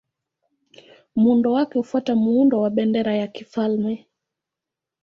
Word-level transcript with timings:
Muundo 1.15 1.51
wake 1.51 1.77
hufuata 1.79 2.15
muundo 2.15 2.61
wa 2.61 2.69
bendera 2.69 3.15
ya 3.15 3.27
kifalme. 3.27 4.07